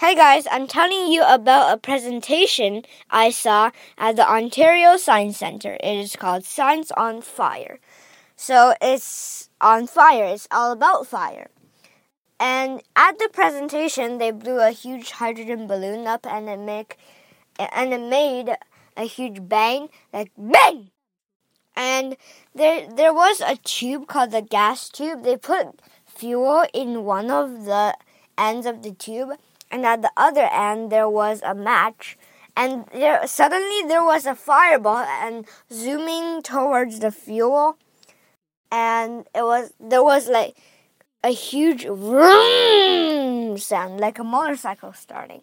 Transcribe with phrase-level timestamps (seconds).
[0.00, 5.74] Hey guys, I'm telling you about a presentation I saw at the Ontario Science Center.
[5.74, 7.78] It is called Science on Fire.
[8.34, 11.48] So it's on fire, it's all about fire.
[12.40, 16.98] And at the presentation, they blew a huge hydrogen balloon up and it make
[17.56, 18.56] and it made
[18.96, 20.90] a huge bang, like bang.
[21.76, 22.16] And
[22.52, 25.22] there there was a tube called the gas tube.
[25.22, 27.96] They put fuel in one of the
[28.36, 29.38] ends of the tube
[29.74, 32.16] and at the other end there was a match
[32.56, 37.76] and there suddenly there was a fireball and zooming towards the fuel
[38.70, 40.56] and it was there was like
[41.24, 45.42] a huge vroom sound like a motorcycle starting.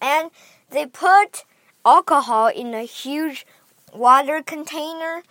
[0.00, 0.30] And
[0.70, 1.44] they put
[1.84, 3.46] alcohol in a huge
[3.92, 5.22] water container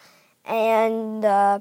[0.46, 1.60] and uh,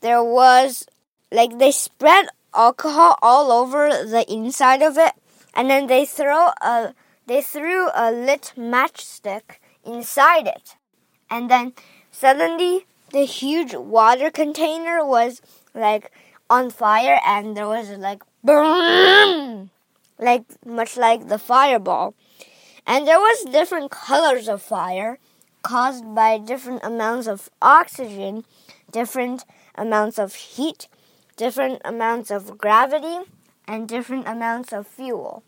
[0.00, 0.86] there was
[1.30, 5.12] like they spread alcohol all over the inside of it
[5.54, 6.94] and then they throw a
[7.26, 10.76] they threw a lit matchstick inside it,
[11.30, 11.72] and then
[12.10, 15.40] suddenly the huge water container was
[15.74, 16.10] like
[16.50, 19.70] on fire, and there was like boom,
[20.18, 22.14] like much like the fireball,
[22.86, 25.18] and there was different colors of fire
[25.62, 28.44] caused by different amounts of oxygen,
[28.90, 29.44] different
[29.76, 30.88] amounts of heat,
[31.36, 33.20] different amounts of gravity
[33.72, 35.42] and different amounts of fuel.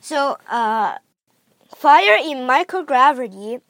[0.00, 0.98] So, uh,
[1.74, 3.60] fire in microgravity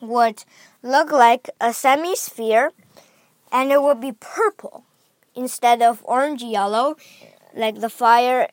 [0.00, 0.44] would
[0.82, 2.72] look like a semi sphere
[3.50, 4.84] and it would be purple
[5.34, 6.96] instead of orange yellow,
[7.54, 8.48] like the fire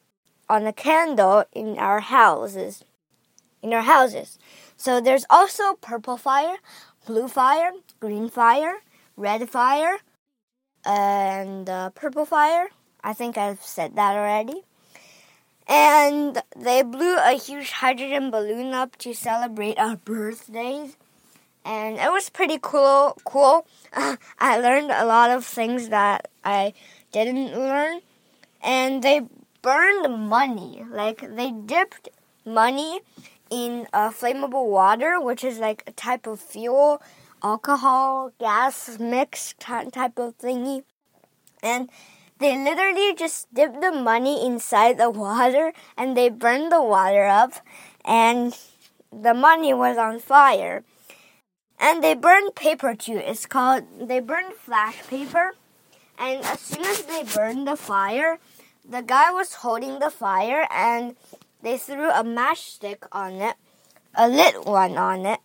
[0.48, 2.86] on a candle in our houses.
[3.62, 4.40] In our houses.
[4.78, 6.56] So there's also purple fire,
[7.06, 8.76] blue fire, green fire,
[9.18, 9.98] red fire,
[10.86, 12.70] and uh, purple fire.
[13.04, 14.64] I think I've said that already.
[15.70, 20.98] And they blew a huge hydrogen balloon up to celebrate our birthdays.
[21.64, 23.16] And it was pretty cool.
[23.24, 23.68] Cool.
[23.94, 26.74] I learned a lot of things that I
[27.12, 28.02] didn't learn.
[28.64, 29.22] And they
[29.62, 30.84] burned money.
[30.90, 32.10] Like they dipped
[32.46, 33.02] money
[33.52, 37.00] in uh, flammable water, which is like a type of fuel,
[37.44, 40.84] alcohol, gas mix type of thingy.
[41.62, 41.90] And
[42.40, 47.54] they literally just dipped the money inside the water and they burned the water up
[48.06, 48.58] and
[49.12, 50.84] the money was on fire.
[51.80, 53.18] And they burned paper too.
[53.18, 55.54] It's called, they burned flash paper.
[56.18, 58.40] And as soon as they burned the fire,
[58.88, 61.16] the guy was holding the fire and
[61.62, 63.56] they threw a matchstick on it,
[64.16, 65.40] a lit one on it.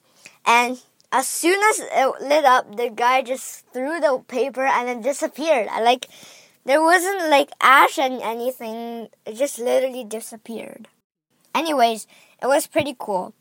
[0.44, 0.81] And
[1.12, 5.69] as soon as it lit up, the guy just threw the paper and it disappeared.
[5.71, 6.09] I like,
[6.65, 9.09] there wasn't like ash and anything.
[9.27, 10.89] It just literally disappeared.
[11.55, 12.07] Anyways,
[12.43, 13.35] it was pretty cool.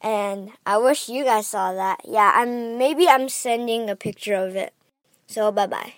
[0.00, 2.00] And I wish you guys saw that.
[2.04, 4.74] Yeah, I'm maybe I'm sending a picture of it.
[5.26, 5.94] So bye bye.